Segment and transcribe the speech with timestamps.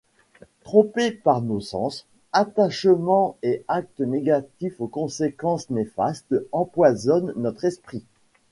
[0.63, 8.03] Trompé par nos sens, attachement et actes négatifs aux conséquences néfastes empoisonnent notre esprit.